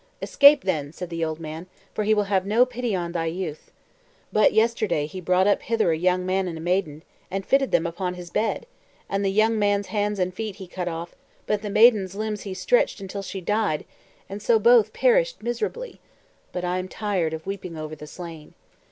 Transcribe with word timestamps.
"Escape, 0.19 0.63
then," 0.63 0.91
said 0.91 1.11
the 1.11 1.23
old 1.23 1.39
man, 1.39 1.67
"for 1.93 2.03
he 2.05 2.15
will 2.15 2.23
have 2.23 2.43
no 2.43 2.65
pity 2.65 2.95
on 2.95 3.11
thy 3.11 3.27
youth. 3.27 3.69
But 4.33 4.51
yesterday 4.51 5.05
he 5.05 5.21
brought 5.21 5.45
up 5.45 5.61
hither 5.61 5.91
a 5.91 5.95
young 5.95 6.25
man 6.25 6.47
and 6.47 6.57
a 6.57 6.59
maiden, 6.59 7.03
and 7.29 7.45
fitted 7.45 7.69
them 7.69 7.85
upon 7.85 8.15
his 8.15 8.31
bed; 8.31 8.65
and 9.07 9.23
the 9.23 9.29
young 9.29 9.59
man's 9.59 9.89
hands 9.93 10.17
and 10.17 10.33
feet 10.33 10.55
he 10.55 10.65
cut 10.65 10.87
off, 10.87 11.13
but 11.45 11.61
the 11.61 11.69
maiden's 11.69 12.15
limbs 12.15 12.41
he 12.41 12.55
stretched 12.55 12.99
until 12.99 13.21
she 13.21 13.41
died, 13.41 13.85
and 14.27 14.41
so 14.41 14.57
both 14.57 14.91
perished 14.91 15.43
miserably 15.43 15.99
but 16.51 16.65
I 16.65 16.79
am 16.79 16.87
tired 16.87 17.35
of 17.35 17.45
weeping 17.45 17.77
over 17.77 17.95
the 17.95 18.07
slain. 18.07 18.55